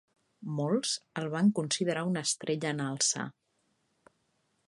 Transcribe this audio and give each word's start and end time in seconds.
Molts 0.59 0.93
el 1.21 1.27
van 1.35 1.51
considerar 1.59 2.07
una 2.13 2.25
estrella 2.29 2.73
en 2.77 2.83
alça. 2.89 3.29